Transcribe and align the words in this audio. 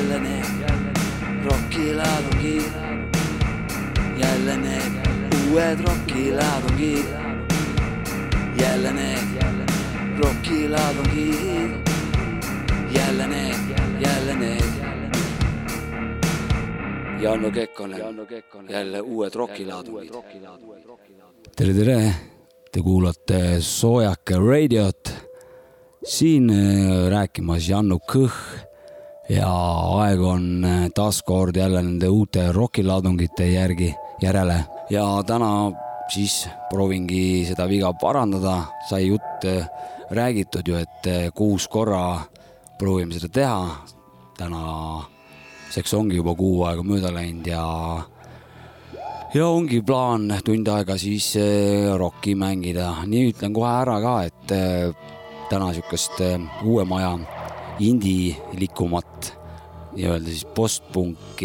jälle 0.00 0.20
need 0.20 0.44
rokilaadungid, 1.44 2.72
jälle 4.16 4.56
need 4.56 4.92
uued 5.50 5.80
rokilaadungid, 5.80 7.04
jälle 8.60 8.92
need 8.92 9.18
rokilaadungid, 10.18 11.70
jälle 12.96 13.26
need, 13.26 13.76
jälle 14.00 14.34
need. 14.34 14.70
Janno 17.22 17.50
Kekkonen, 17.50 18.00
jälle 18.68 19.00
uued 19.00 19.34
rokilaadungid. 19.34 20.12
tere, 21.56 21.74
tere, 21.74 22.14
te 22.72 22.80
kuulate 22.80 23.60
Soojake 23.60 24.34
raadiot. 24.34 25.14
siin 26.04 26.50
äh, 26.50 27.10
rääkimas 27.10 27.68
Jannu 27.68 27.98
Kõh 28.12 28.32
ja 29.30 29.50
aeg 30.00 30.22
on 30.26 30.64
äh, 30.64 30.88
taaskord 30.94 31.56
jälle 31.56 31.82
nende 31.82 32.08
uute 32.08 32.52
rokilaadungite 32.52 33.46
järgi, 33.46 33.94
järele. 34.22 34.64
Ja 34.90 35.04
täna 35.26 35.70
siis 36.10 36.48
proovingi 36.70 37.46
seda 37.48 37.68
viga 37.70 37.92
parandada, 37.94 38.62
sai 38.88 39.06
jutt 39.06 39.46
äh, 39.46 39.68
räägitud 40.10 40.66
ju, 40.66 40.76
et 40.76 41.32
kuus 41.34 41.68
korra 41.68 42.20
proovime 42.78 43.14
seda 43.14 43.28
teha. 43.28 43.64
tänaseks 44.40 45.92
ongi 45.94 46.16
juba 46.16 46.32
kuu 46.34 46.62
aega 46.64 46.82
mööda 46.82 47.10
läinud 47.12 47.46
ja 47.46 47.64
ja 49.34 49.46
ongi 49.46 49.82
plaan 49.84 50.32
tund 50.44 50.68
aega 50.68 50.96
siis 50.98 51.34
rokki 51.98 52.34
mängida, 52.34 52.94
nii 53.06 53.34
ütlen 53.34 53.52
kohe 53.52 53.74
ära 53.82 53.98
ka, 54.00 54.14
et 54.24 54.54
täna 55.52 55.74
sihukest 55.76 56.24
uue 56.64 56.84
maja 56.88 57.18
indilikumat 57.80 59.32
nii-öelda 59.96 60.30
siis 60.30 60.46
postpunk 60.54 61.42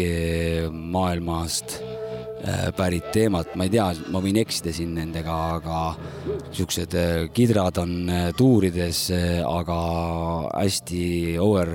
maailmast 0.70 1.80
pärit 2.76 3.08
teemat, 3.10 3.54
ma 3.58 3.64
ei 3.66 3.72
tea, 3.72 3.86
ma 4.12 4.20
võin 4.22 4.36
eksida 4.38 4.70
siin 4.74 4.92
nendega, 4.94 5.36
aga 5.56 5.78
siuksed 6.54 6.94
kidrad 7.34 7.80
on 7.82 7.94
tuurides, 8.38 9.00
aga 9.48 9.78
hästi 10.52 11.02
over 11.42 11.72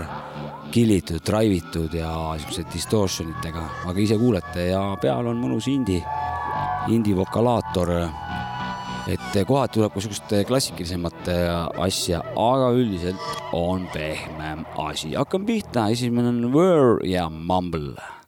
killitud, 0.72 1.20
drive 1.28 1.58
itud 1.60 1.98
ja 1.98 2.12
siukse 2.40 2.64
distortion 2.72 3.34
itega, 3.34 3.66
aga 3.90 4.00
ise 4.00 4.16
kuulete 4.22 4.70
ja 4.70 4.84
peal 5.02 5.28
on 5.34 5.42
mõnus 5.42 5.68
indie, 5.72 6.00
indie 6.94 7.18
vokalaator. 7.18 7.92
Et 9.12 9.42
kohati 9.48 9.80
tuleb 9.80 9.94
ka 9.94 10.04
siukest 10.04 10.34
klassikalisemat 10.48 11.30
asja, 11.84 12.22
aga 12.40 12.72
üldiselt 12.78 13.44
on 13.58 13.88
pehmem 13.94 14.66
asi. 14.80 15.14
hakkame 15.16 15.50
pihta, 15.50 15.90
esimene 15.92 16.32
on 16.32 16.50
Whir 16.56 17.00
ja 17.08 17.30
Mumble 17.30 18.21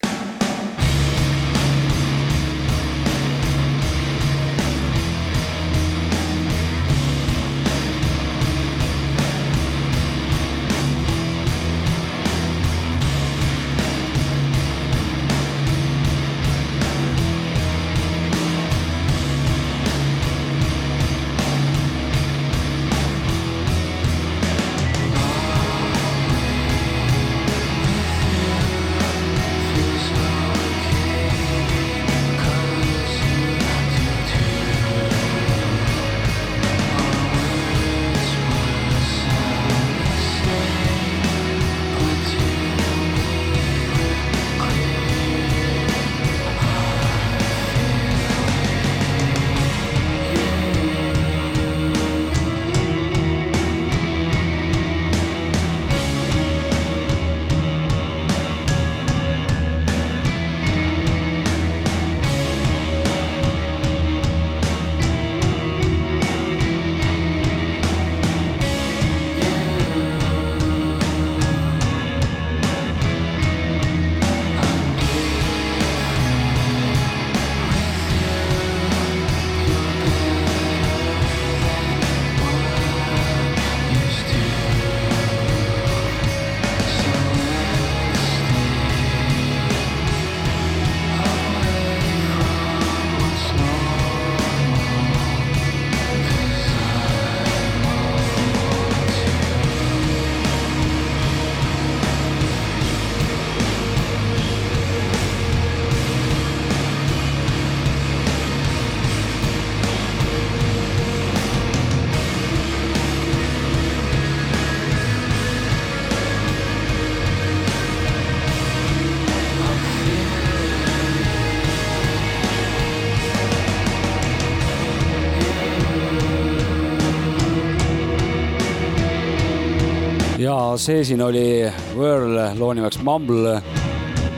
ja 130.43 130.77
see 130.77 131.03
siin 131.07 131.21
oli 131.23 131.63
Whirl, 131.95 132.35
loo 132.59 132.73
nimeks 132.75 132.99
Mumble. 133.03 133.61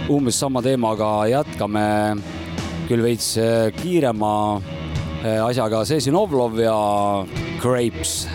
umbes 0.09 0.37
sama 0.39 0.61
teemaga 0.61 1.25
jätkame. 1.25 2.15
Küll 2.85 3.01
veits 3.01 3.31
kiirema 3.79 4.61
asjaga, 5.47 5.81
see 5.85 6.03
siin 6.03 6.15
Ovlov 6.15 6.59
ja 6.61 6.75
Grapes 7.61 8.27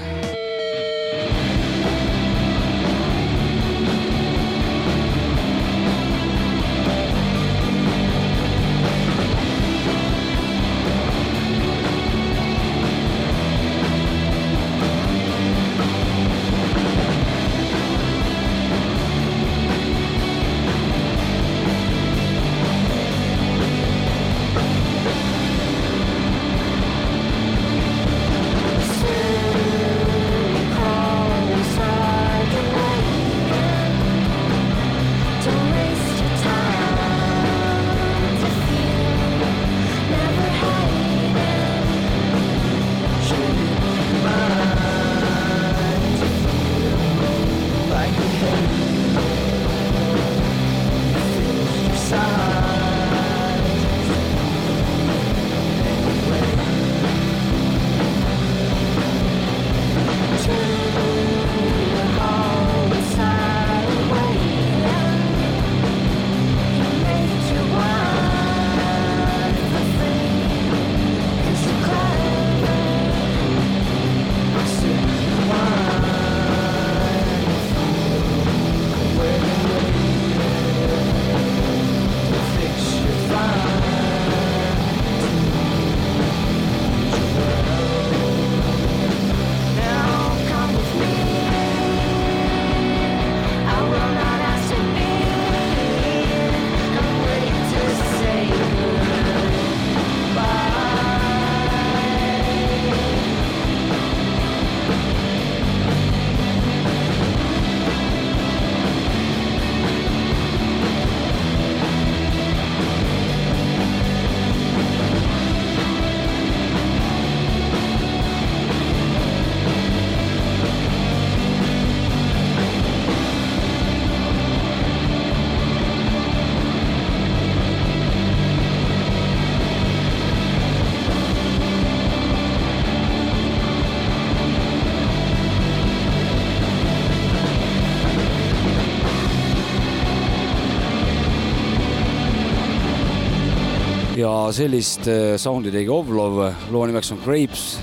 ja 144.21 144.31
sellist 144.53 145.07
äh, 145.09 145.37
sound'i 145.41 145.73
tegi 145.73 145.91
Ovlov, 145.93 146.41
loo 146.73 146.87
nimeks 146.89 147.13
on 147.15 147.21
Grapes, 147.25 147.79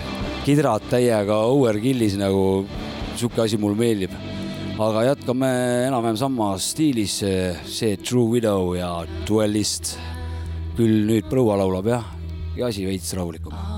kidrad 0.45 0.86
täiega 0.92 1.39
overkill'is 1.50 2.18
nagu, 2.19 2.66
sihuke 3.18 3.45
asi 3.45 3.60
mulle 3.62 3.80
meeldib. 3.80 4.13
aga 4.78 5.07
jätkame 5.07 5.50
enam-vähem 5.88 6.19
samas 6.19 6.69
stiilis, 6.74 7.18
see 7.66 7.98
True 7.98 8.30
Widow 8.36 8.75
ja 8.78 8.92
Duellist. 9.28 9.98
küll 10.78 11.07
nüüd 11.10 11.25
proua 11.25 11.57
laulab 11.57 11.89
jah, 11.89 12.06
ja 12.56 12.69
asi 12.69 12.86
veits 12.86 13.16
rahulikum 13.18 13.76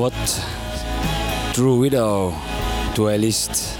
vot, 0.00 0.40
True 1.52 1.80
Widow, 1.80 2.32
duellist. 2.96 3.78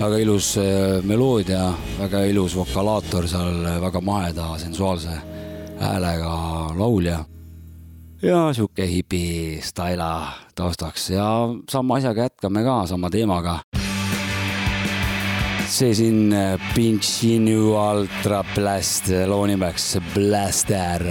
väga 0.00 0.18
ilus 0.18 0.56
äh, 0.58 0.98
meloodia, 1.06 1.72
väga 1.98 2.24
ilus 2.28 2.56
vokalaator 2.56 3.28
seal, 3.30 3.62
väga 3.80 4.00
maheda 4.04 4.58
sensuaalse 4.58 5.14
häälega 5.78 6.34
laulja. 6.76 7.24
ja 8.22 8.52
sihuke 8.52 8.86
hipi 8.86 9.60
staila 9.62 10.28
taustaks 10.54 11.10
ja 11.10 11.48
sama 11.70 11.96
asjaga 11.96 12.22
jätkame 12.28 12.62
ka, 12.62 12.86
sama 12.86 13.10
teemaga 13.10 13.60
see 15.68 15.94
siin 15.94 16.32
äh, 16.32 16.60
Pink 16.74 17.02
Shinu 17.02 17.72
Ultra 17.72 18.44
Blast 18.54 19.08
loo 19.26 19.46
nimeks 19.46 19.96
Blaster 20.14 21.06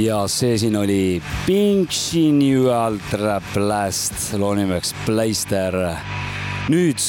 ja 0.00 0.20
see 0.30 0.56
siin 0.58 0.76
oli 0.76 1.20
Pink 1.46 1.92
Shinual 1.92 2.98
Trap 3.10 3.52
Blast, 3.54 4.32
loo 4.38 4.54
nimeks 4.56 4.94
Pleister. 5.04 5.76
nüüd 6.70 7.00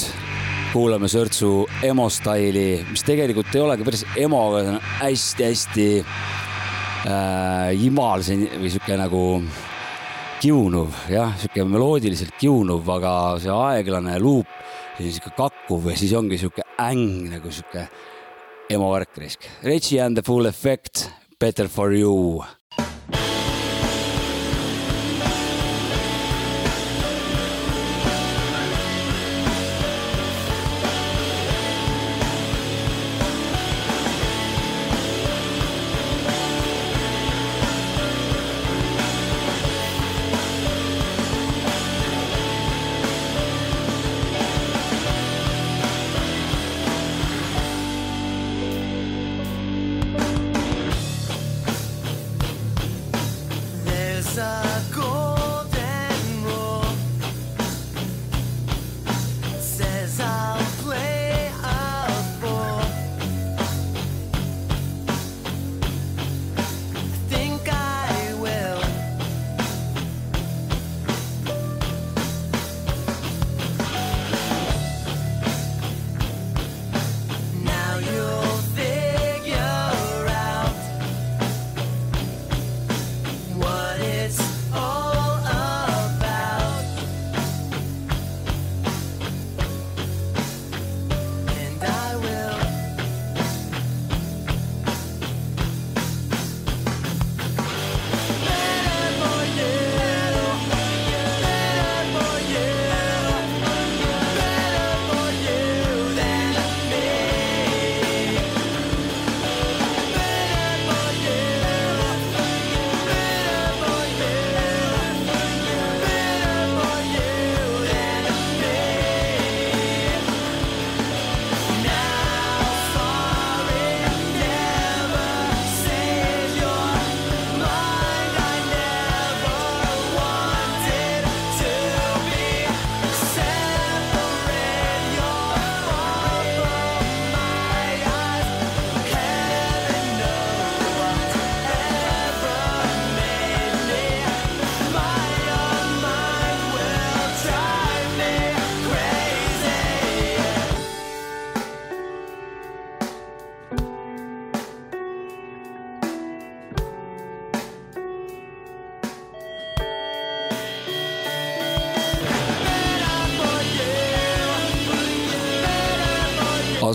kuulame 0.72 1.08
Sörtsu 1.12 1.68
emo 1.86 2.08
staili, 2.10 2.82
mis 2.90 3.04
tegelikult 3.06 3.52
ei 3.56 3.62
olegi 3.62 3.86
päris 3.86 4.06
emo, 4.18 4.42
aga 4.50 4.62
see 4.64 4.74
on 4.74 4.80
hästi-hästi 5.02 5.88
äh, 6.02 7.84
imal, 7.88 8.24
see 8.26 8.48
või 8.56 8.72
sihuke 8.74 8.98
nagu 9.00 9.26
kiunuv, 10.42 10.96
jah, 11.12 11.36
sihuke 11.40 11.68
meloodiliselt 11.68 12.38
kiunuv, 12.40 12.88
aga 12.98 13.14
see 13.44 13.52
aeglane 13.56 14.18
luup, 14.24 14.50
sihuke 14.98 15.36
kakkuv 15.38 15.92
ja 15.92 16.00
siis 16.00 16.16
ongi 16.18 16.40
sihuke 16.42 16.66
äng 16.82 17.30
nagu 17.36 17.52
sihuke 17.52 17.86
emo 18.72 18.90
värk 18.96 19.22
risk. 19.22 19.46
Reggie 19.64 20.02
and 20.02 20.18
the 20.18 20.26
full 20.26 20.50
effect, 20.50 21.12
better 21.40 21.68
for 21.68 21.94
you 21.94 22.42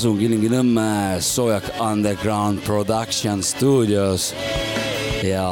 asun 0.07 0.21
Kilingi-Nõmme 0.23 1.19
Sojak 1.19 1.65
Underground 1.83 2.61
Production 2.63 3.41
stuudios 3.43 4.29
ja 5.27 5.47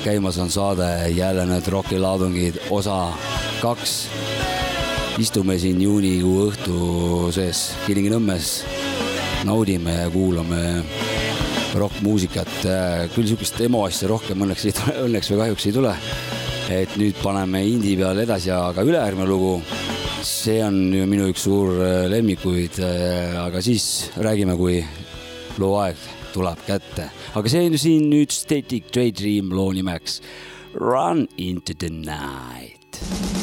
käimas 0.00 0.38
on 0.40 0.48
saade 0.48 1.10
jälle 1.12 1.44
need 1.44 1.66
rokilaadungid 1.68 2.56
osa 2.70 3.12
kaks. 3.60 4.08
istume 5.18 5.58
siin 5.58 5.82
juunikuu 5.82 6.46
õhtu 6.46 7.32
sees 7.36 7.74
Kilingi-Nõmmes, 7.84 8.62
naudime 9.44 9.98
ja 9.98 10.08
kuulame 10.10 10.62
rokkmuusikat, 11.76 12.54
küll 13.12 13.28
sihukest 13.28 13.60
emo 13.60 13.84
asja 13.84 14.08
rohkem 14.08 14.40
õnneks 14.40 14.70
ei 14.70 14.78
tule, 14.78 14.96
õnneks 15.04 15.34
või 15.34 15.42
kahjuks 15.42 15.66
ei 15.68 15.76
tule. 15.76 15.92
et 16.70 16.96
nüüd 16.96 17.20
paneme 17.20 17.60
indie 17.66 17.96
peale 17.96 18.24
edasi, 18.24 18.56
aga 18.56 18.88
ülejärgmine 18.88 19.28
lugu 19.28 19.58
see 20.28 20.60
on 20.64 20.76
minu 21.08 21.28
üks 21.32 21.46
suur 21.46 21.80
äh, 21.80 22.04
lemmikuid, 22.12 22.78
äh, 22.84 23.34
aga 23.40 23.62
siis 23.64 24.10
räägime, 24.20 24.56
kui 24.60 24.82
loo 25.58 25.78
aeg 25.82 25.98
tuleb 26.34 26.60
kätte. 26.66 27.08
aga 27.34 27.52
see 27.52 27.66
on 27.70 27.78
siin 27.80 28.08
nüüd 28.12 28.34
Static 28.34 28.92
Daydream 28.94 29.52
loo 29.54 29.72
nimeks 29.72 30.20
Run 30.74 31.26
into 31.38 31.74
the 31.74 31.90
night. 31.90 33.37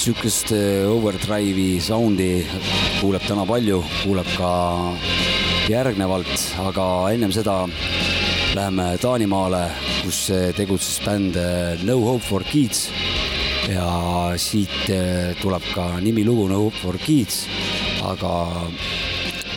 Sihukest 0.00 0.48
äh, 0.56 0.88
overdrive'i 0.88 1.80
sound'i 1.84 2.40
kuuleb 3.00 3.24
täna 3.28 3.44
palju, 3.44 3.82
kuuleb 4.00 4.28
ka 4.32 4.52
järgnevalt, 5.68 6.32
aga 6.62 6.86
ennem 7.12 7.34
seda 7.34 7.58
läheme 8.56 8.86
Taanimaale, 9.02 9.60
kus 10.00 10.22
tegutses 10.56 11.02
bänd 11.04 11.36
No 11.84 11.98
Hope 12.06 12.24
for 12.24 12.46
Kids. 12.48 12.88
Ja 13.68 14.32
siit 14.40 14.88
tuleb 15.42 15.68
ka 15.76 15.92
nimilugu 16.00 16.48
No 16.48 16.64
Hope 16.64 16.80
for 16.80 16.96
Kids, 16.98 17.44
aga 18.08 18.34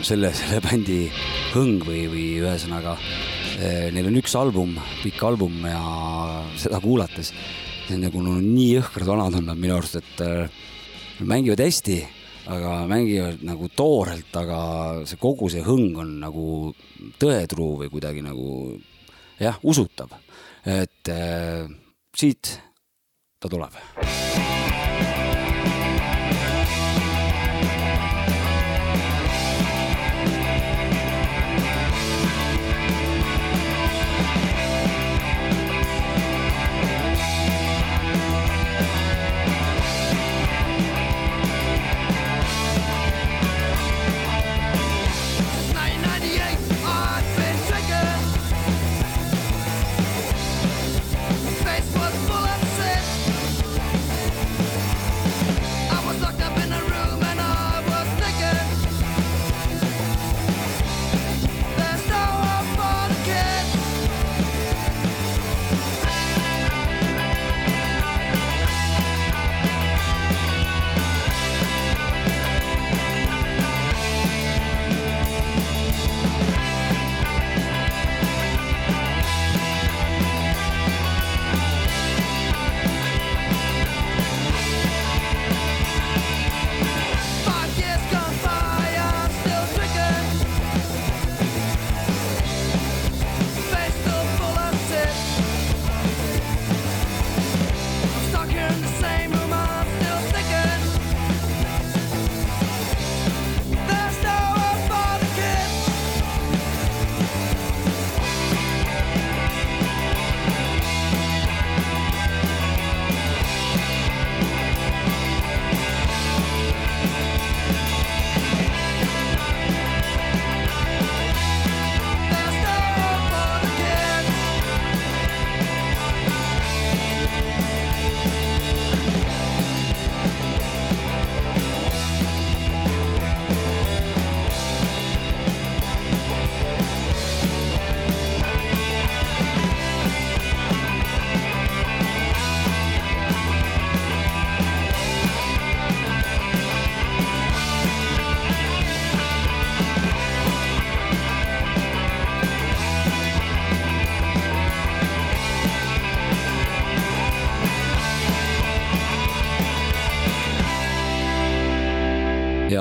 selle, 0.04 0.34
selle 0.36 0.60
bändi 0.62 1.02
hõng 1.56 1.88
või, 1.88 2.04
või 2.12 2.30
ühesõnaga 2.44 2.98
neil 3.94 4.10
on 4.10 4.20
üks 4.20 4.36
album, 4.36 4.76
pikk 5.00 5.24
album 5.24 5.62
ja 5.64 5.84
seda 6.60 6.84
kuulates 6.84 7.32
nagu 7.92 8.22
no, 8.24 8.38
nii 8.40 8.70
jõhkrad 8.78 9.08
vanad 9.08 9.38
on 9.40 9.48
nad 9.50 9.60
minu 9.60 9.76
arust, 9.76 10.00
et 10.00 10.22
äh, 10.24 10.62
mängivad 11.24 11.62
hästi, 11.64 11.98
aga 12.54 12.74
mängivad 12.90 13.44
nagu 13.46 13.68
toorelt, 13.76 14.32
aga 14.40 14.58
see 15.08 15.20
kogu 15.20 15.50
see 15.52 15.64
hõng 15.64 16.00
on 16.02 16.16
nagu 16.24 16.48
tõetruu 17.20 17.84
või 17.84 17.92
kuidagi 17.92 18.24
nagu 18.24 18.74
jah, 19.40 19.60
usutav. 19.62 20.12
et 20.64 21.12
äh, 21.12 21.68
siit 22.16 22.58
ta 23.40 23.50
tuleb 23.52 24.53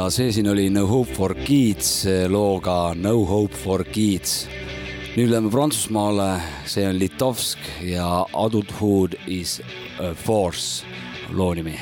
ja 0.04 0.10
see 0.12 0.32
siin 0.36 0.50
oli 0.52 0.70
No 0.70 0.88
Hope 0.88 1.14
for 1.16 1.34
Kids 1.34 2.04
looga 2.28 2.94
No 2.96 3.26
Hope 3.26 3.56
for 3.56 3.84
Kids. 3.84 4.48
nüüd 5.16 5.30
läheme 5.32 5.52
Prantsusmaale, 5.52 6.42
see 6.66 6.84
on 6.90 7.00
Litovsk 7.00 7.60
ja 7.86 8.26
Adulthood 8.34 9.16
is 9.28 9.62
a 10.02 10.12
force 10.14 10.84
loo 11.30 11.54
nimi 11.54 11.78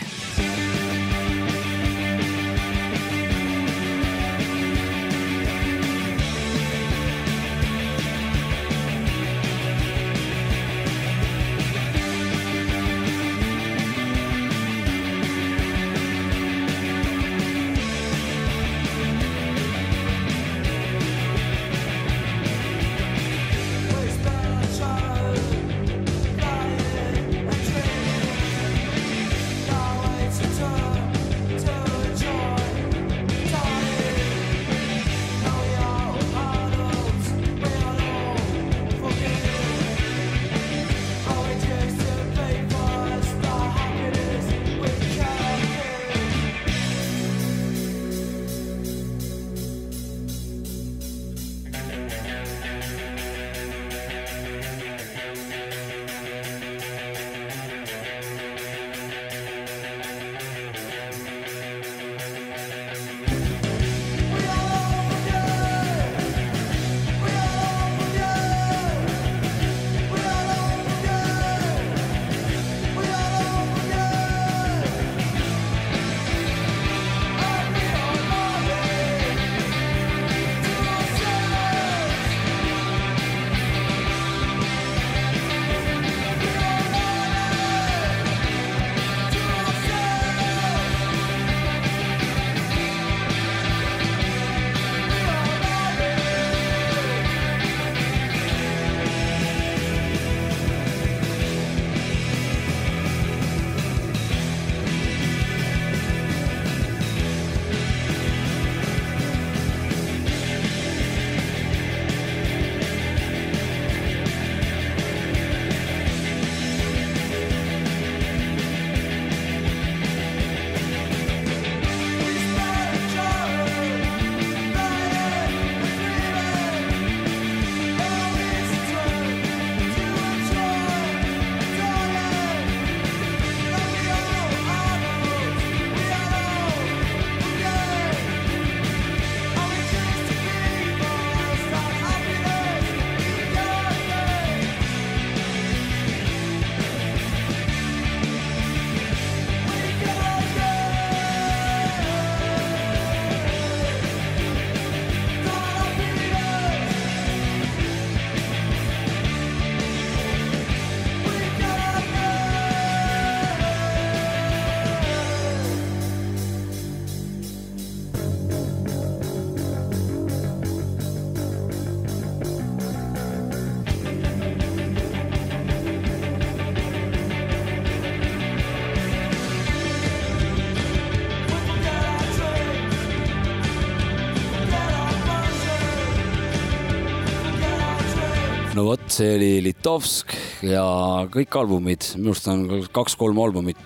vot, 188.91 189.03
see 189.13 189.35
oli 189.37 189.51
Litovsk 189.63 190.33
ja 190.67 190.83
kõik 191.31 191.55
albumid, 191.55 192.07
minu 192.17 192.33
arust 192.33 192.49
on 192.51 192.63
kaks-kolm 192.91 193.39
albumit, 193.39 193.79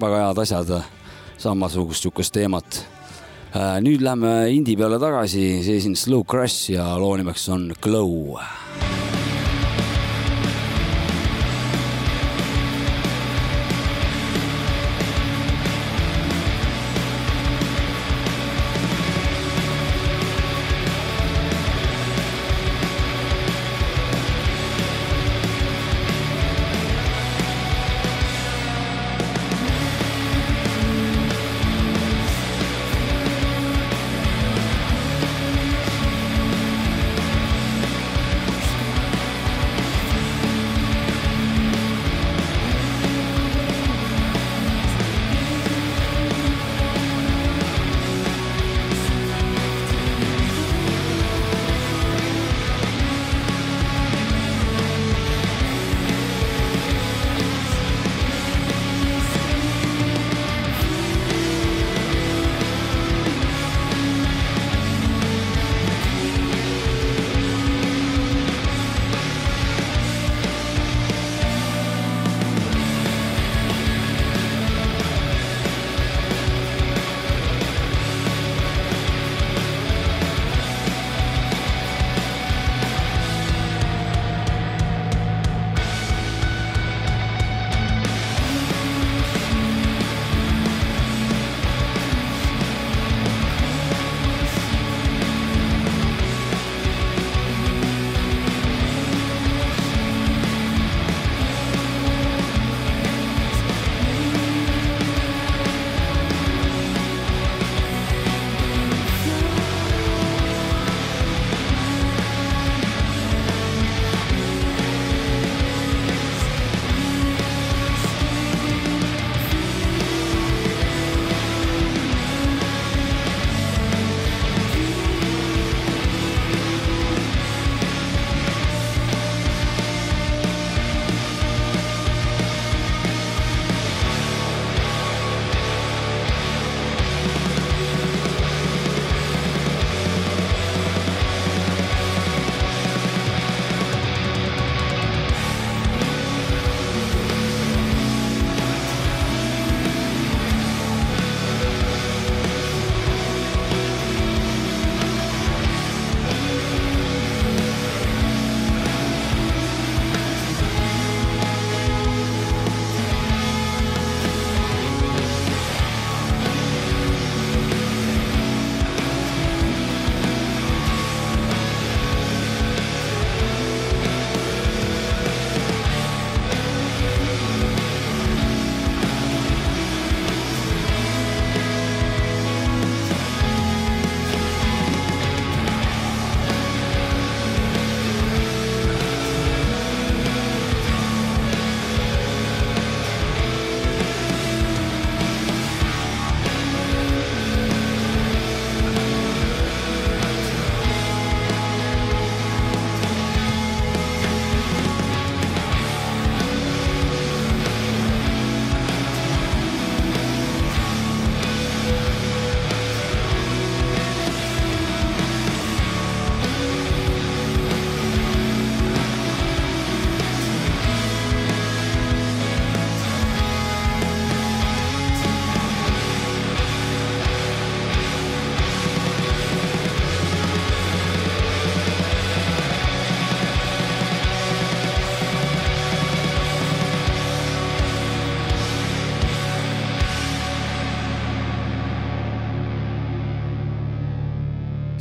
väga 0.00 0.24
head 0.26 0.40
asjad, 0.42 0.72
samasugust 1.40 2.04
sihukest 2.04 2.34
teemat. 2.36 2.82
Äh, 3.56 3.78
nüüd 3.84 4.04
lähme 4.04 4.50
indie 4.52 4.76
peale 4.78 5.00
tagasi, 5.00 5.62
see 5.64 5.80
siin 5.82 5.96
Slow 5.98 6.26
Crash 6.28 6.74
ja 6.74 6.92
loo 7.00 7.16
nimeks 7.18 7.48
on 7.54 7.70
Glow 7.80 8.36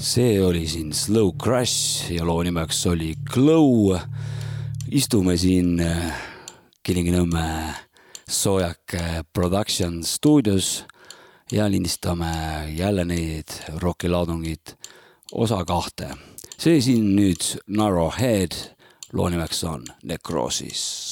see 0.09 0.41
oli 0.41 0.67
siin 0.67 0.93
Slow 0.93 1.31
Crash 1.43 2.11
ja 2.11 2.25
loo 2.25 2.43
nimeks 2.43 2.87
oli 2.87 3.13
Glow. 3.33 3.97
istume 4.91 5.37
siin 5.37 5.79
äh, 5.79 6.13
Kilingi-Nõmme 6.83 7.73
Soojak 8.29 8.95
äh, 8.97 9.21
Production 9.33 10.03
stuudios 10.03 10.85
ja 11.51 11.69
lindistame 11.69 12.25
jälle 12.73 13.05
neid 13.05 13.53
rokilaadungid 13.77 14.73
osa 15.31 15.65
kahte. 15.65 16.09
see 16.57 16.81
siin 16.81 17.13
nüüd 17.15 17.45
Narrow 17.67 18.09
Head, 18.19 18.57
loo 19.13 19.29
nimeks 19.29 19.63
on 19.63 19.85
Necrosis 20.03 21.08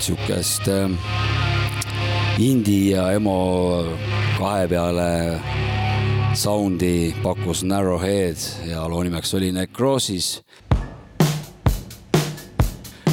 sihukest 0.00 0.68
äh, 0.68 0.90
indie 2.38 2.94
ja 2.94 3.10
emo 3.12 3.36
kahe 4.38 4.68
peale 4.68 5.10
soundi 6.34 7.14
pakkus 7.22 7.64
Narrowhead 7.64 8.36
ja 8.70 8.86
loo 8.88 9.02
nimeks 9.02 9.34
oli 9.34 9.50
Necrosis. 9.52 10.40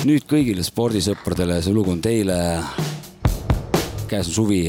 nüüd 0.07 0.23
kõigile 0.29 0.63
spordisõpradele, 0.63 1.57
see 1.59 1.73
lugu 1.75 1.91
on 1.91 2.01
teile. 2.01 2.37
käes 4.07 4.29
on 4.29 4.33
suvi, 4.33 4.61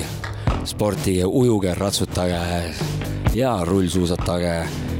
sportige, 0.66 1.24
ujuge, 1.24 1.74
ratsutage 1.78 2.40
ja 3.34 3.52
rullsuusatage, 3.62 4.56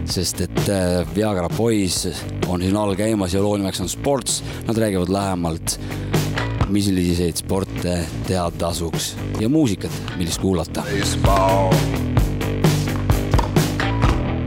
sest 0.06 0.44
et 0.46 0.68
äh, 0.68 1.02
Viagra 1.14 1.48
Boys 1.48 2.06
on 2.46 2.62
siin 2.62 2.76
all 2.76 2.94
käimas 2.94 3.34
ja 3.34 3.42
loo 3.42 3.56
nimeks 3.56 3.80
on 3.80 3.88
Sports. 3.88 4.44
Nad 4.68 4.78
räägivad 4.78 5.10
lähemalt 5.10 5.80
milliseid 6.68 7.36
sporte 7.40 7.94
teha 8.26 8.50
tasuks 8.60 9.14
ja 9.40 9.48
muusikat, 9.48 9.92
millist 10.18 10.40
kuulata. 10.40 10.84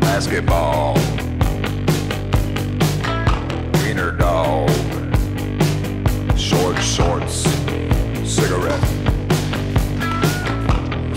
Basketball, 0.01 0.97
wiener 3.81 4.11
dog, 4.19 4.69
short 6.37 6.77
shorts, 6.81 7.43
cigarette, 8.23 8.85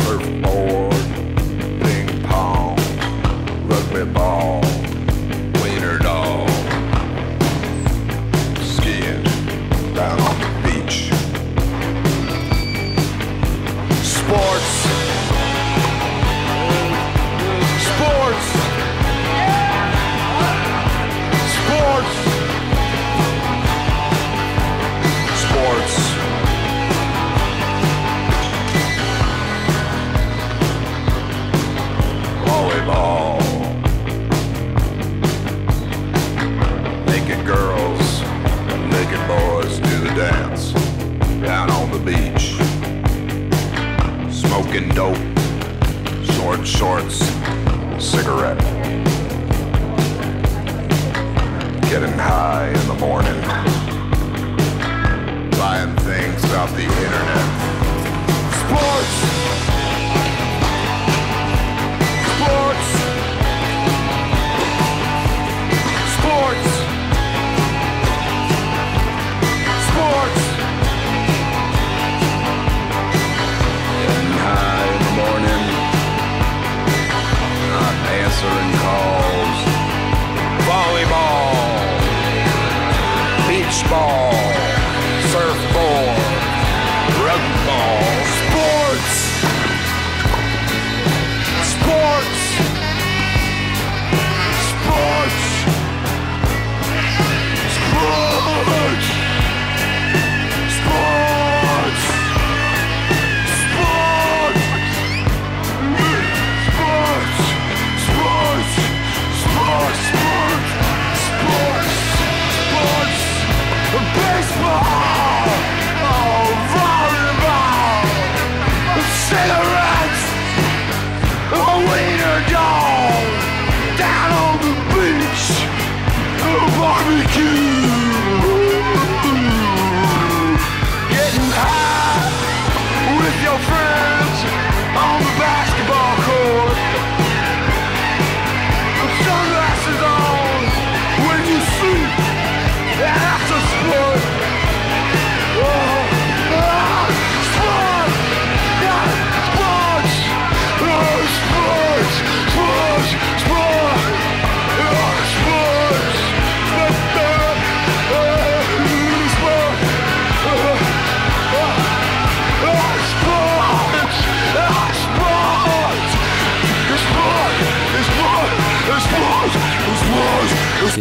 surfboard, 0.00 0.94
ping 1.82 2.08
pong, 2.28 2.78
rugby 3.68 4.04
ball, 4.14 4.64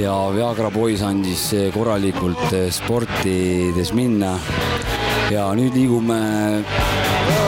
ja 0.04 0.14
Viagra 0.36 0.68
Boys 0.74 1.02
andis 1.06 1.46
korralikult 1.72 2.52
sportides 2.76 3.94
minna. 3.96 4.34
ja 5.32 5.46
nüüd 5.56 5.76
liigume 5.78 6.18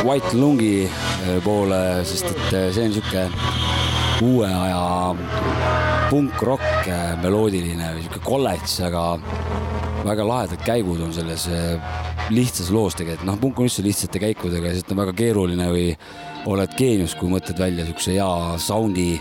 White 0.05 0.37
Lungi 0.39 0.87
poole, 1.43 1.79
sest 2.07 2.31
et 2.31 2.55
see 2.73 2.85
on 2.85 2.95
sihuke 2.95 3.25
uue 4.23 4.47
aja 4.47 5.15
punkrock, 6.09 6.87
meloodiline, 7.23 7.91
sihuke 7.99 8.23
kolledž, 8.23 8.77
aga 8.87 9.03
väga 10.05 10.27
lahedad 10.29 10.63
käigud 10.65 11.03
on 11.03 11.11
selles 11.13 11.49
lihtsas 12.31 12.71
loos 12.71 12.95
tegelikult, 12.95 13.27
noh, 13.27 13.39
punk 13.41 13.59
on 13.59 13.67
üldse 13.67 13.83
lihtsate 13.83 14.21
käikudega, 14.23 14.71
sest 14.77 14.95
on 14.95 15.03
väga 15.03 15.17
keeruline 15.17 15.67
või 15.73 15.89
oled 16.47 16.79
geenius, 16.79 17.17
kui 17.19 17.27
mõtled 17.31 17.59
välja 17.59 17.87
siukse 17.89 18.15
hea 18.15 18.31
sound'i 18.61 19.11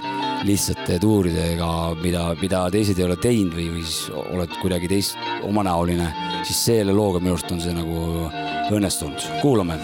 lihtsate 0.44 0.98
tuuridega, 1.00 1.70
mida, 2.02 2.26
mida 2.40 2.64
teised 2.72 2.98
ei 3.00 3.06
ole 3.06 3.16
teinud 3.20 3.56
või, 3.56 3.70
või 3.74 3.84
siis 3.86 4.12
oled 4.12 4.60
kuidagi 4.60 4.90
teist 4.90 5.18
omanäoline, 5.48 6.10
siis 6.44 6.64
selle 6.70 6.96
looga 6.96 7.22
minu 7.22 7.36
arust 7.36 7.52
on 7.54 7.64
see 7.64 7.76
nagu 7.76 8.30
õnnestunud. 8.74 9.28
kuulame 9.42 9.80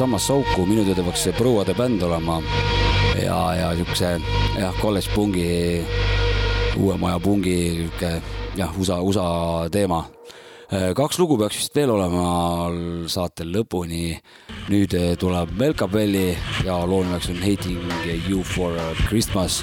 samasse 0.00 0.32
auku, 0.32 0.64
minu 0.64 0.80
teada 0.86 1.02
peaks 1.04 1.26
see 1.26 1.32
prouade 1.36 1.74
bänd 1.76 2.00
olema 2.06 2.38
ja, 3.20 3.36
ja 3.58 3.66
siukse 3.76 4.14
jah, 4.56 4.78
kolledž 4.80 5.10
pungi, 5.12 5.44
uue 6.80 6.96
maja 7.02 7.18
pungi 7.20 7.56
sihuke 7.74 8.12
jah, 8.56 8.72
USA, 8.80 9.00
USA 9.04 9.26
teema. 9.72 10.00
Äh, 10.72 10.94
kaks 10.96 11.20
lugu 11.20 11.36
peaks 11.36 11.60
vist 11.60 11.76
veel 11.76 11.92
olema 11.92 12.70
saate 13.12 13.44
lõpuni. 13.44 14.16
nüüd 14.70 14.94
äh, 14.94 15.16
tuleb 15.20 15.52
Melkabelli 15.58 16.30
ja 16.64 16.80
loo 16.86 17.02
nimeks 17.04 17.28
on 17.28 17.42
Hating 17.42 17.80
You 18.28 18.44
For 18.46 18.78
Christmas 19.08 19.60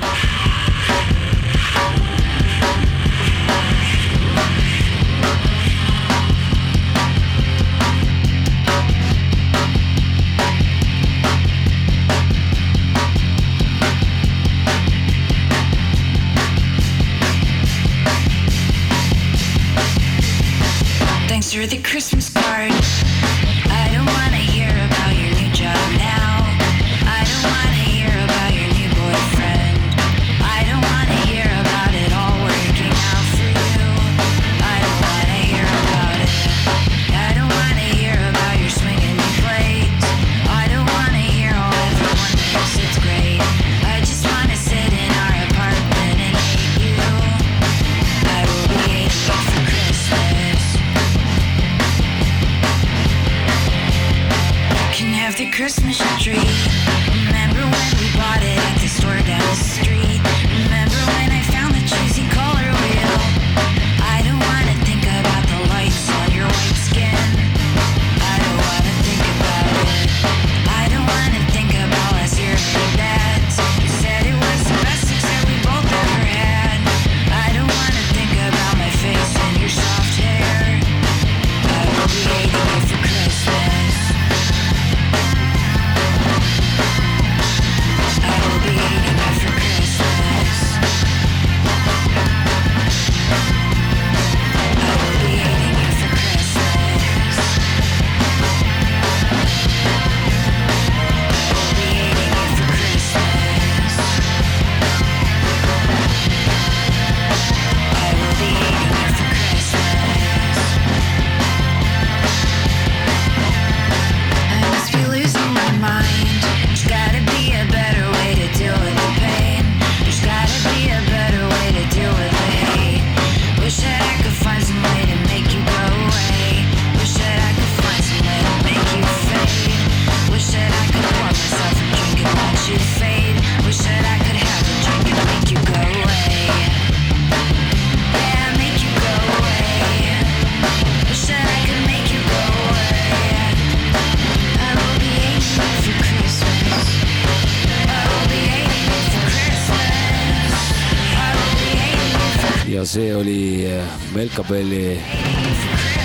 Velkapelli 154.18 154.98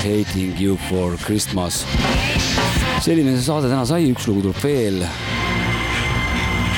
Hating 0.03 0.61
you 0.61 0.77
for 0.91 1.17
Christmas. 1.17 1.87
selline 3.01 3.33
see 3.33 3.45
saade 3.47 3.71
täna 3.71 3.87
sai, 3.89 4.11
üks 4.13 4.27
lugu 4.29 4.43
tuleb 4.45 4.59
veel. 4.61 4.99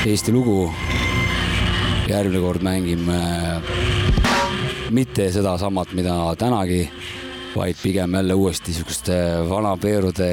Eesti 0.07 0.31
lugu. 0.31 0.69
järgmine 2.07 2.39
kord 2.39 2.63
mängime 2.63 3.17
äh, 3.17 3.67
mitte 4.95 5.27
sedasamat, 5.35 5.91
mida 5.97 6.15
tänagi, 6.39 6.85
vaid 7.55 7.81
pigem 7.83 8.15
jälle 8.15 8.33
uuesti 8.33 8.73
siukest 8.73 9.11
vanapeerude 9.49 10.29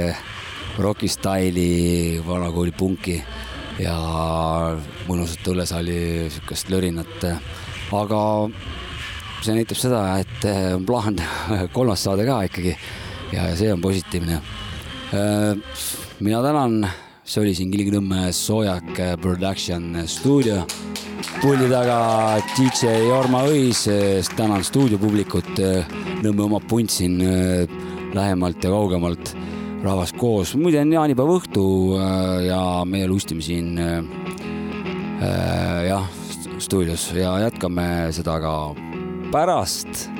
rokistaili, 0.78 2.22
vanakooli 2.26 2.76
punki 2.78 3.16
ja 3.82 3.98
mõnusat 5.08 5.50
õllesaali 5.50 6.30
siukest 6.30 6.70
lörinat. 6.70 7.26
aga 7.92 8.22
see 9.42 9.56
näitab 9.56 9.78
seda, 9.78 10.00
et 10.22 10.44
äh, 10.46 10.72
on 10.76 10.84
plaan 10.86 11.18
kolmas 11.76 12.04
saade 12.06 12.26
ka 12.28 12.42
ikkagi 12.46 12.74
ja, 13.32 13.48
ja 13.48 13.56
see 13.58 13.72
on 13.72 13.82
positiivne. 13.82 14.38
Äh, 15.12 15.78
mina 16.22 16.42
tänan, 16.44 16.86
see 17.24 17.42
oli 17.42 17.54
siin 17.56 17.72
Kilingi-Nõmme 17.72 18.30
Soojak 18.36 18.92
äh, 19.00 19.14
Production 19.20 20.04
stuudio. 20.06 20.62
puldi 21.42 21.66
taga 21.70 22.38
DJ 22.54 23.08
Jorma 23.08 23.42
Õis, 23.48 23.86
tänan 24.36 24.62
stuudiopublikut, 24.64 25.58
Nõmme 26.22 26.44
oma 26.44 26.60
puntsin 26.60 27.16
lähemalt 28.14 28.62
ja 28.62 28.70
kaugemalt 28.70 29.32
rahvast 29.82 30.14
koos. 30.16 30.54
muide 30.54 30.78
on 30.78 30.92
jaanipäeva 30.92 31.34
õhtu 31.40 31.64
ja 32.46 32.60
meie 32.86 33.08
lustime 33.10 33.42
siin 33.42 33.74
jah, 35.88 36.06
stuudios 36.62 37.10
ja 37.18 37.34
jätkame 37.42 38.12
seda 38.14 38.38
ka 38.38 38.54
pärast 39.32 40.10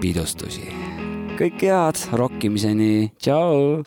pidustusi. 0.00 0.70
kõike 1.40 1.70
head, 1.72 1.98
rokkimiseni, 2.14 3.10
tšau. 3.18 3.82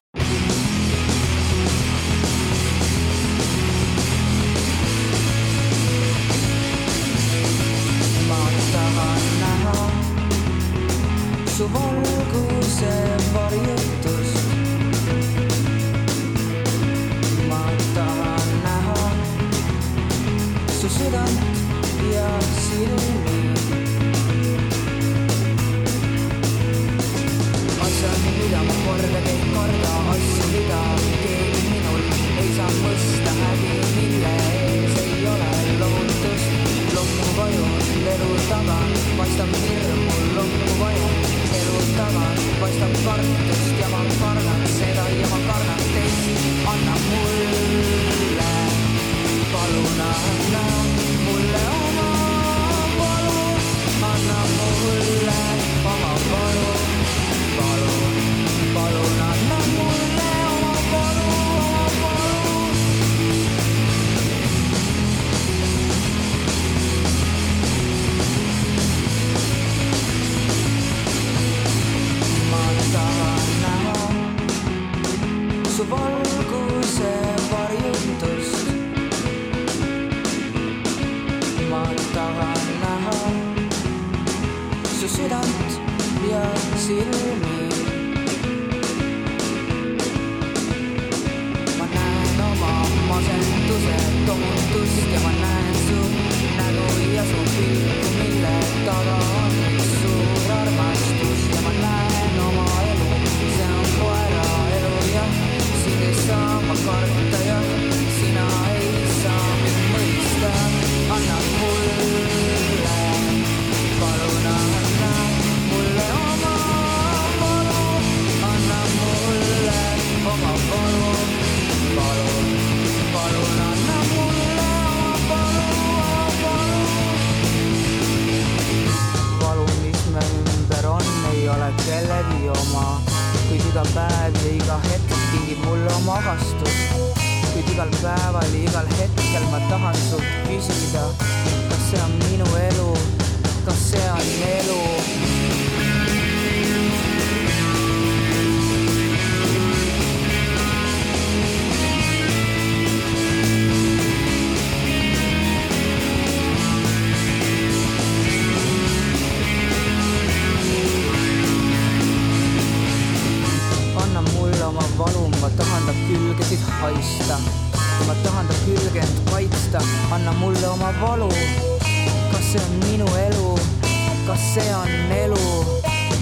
see 174.54 174.74
on 174.76 174.90
elu 175.12 175.46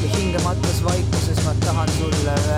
ja 0.03 0.09
hingematus 0.17 0.84
vaikuses 0.84 1.43
ma 1.45 1.53
tahan 1.65 1.89
sulle 1.97 2.32
öelda. 2.32 2.51